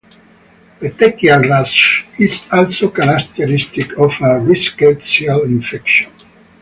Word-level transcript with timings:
Petechial 0.79 1.43
rash 1.47 2.07
is 2.19 2.43
also 2.51 2.89
characteristic 2.89 3.91
of 3.99 4.13
a 4.21 4.41
rickettsial 4.43 5.45
infection. 5.45 6.11